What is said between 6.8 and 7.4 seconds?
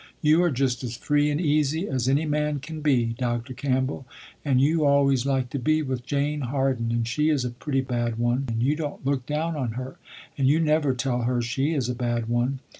and she